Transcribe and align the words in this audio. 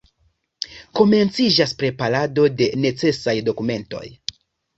Komenciĝas 0.99 1.73
preparado 1.81 2.47
de 2.63 2.71
necesaj 2.87 3.37
dokumentoj. 3.53 4.03